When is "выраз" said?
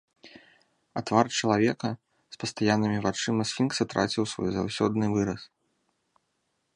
5.17-5.41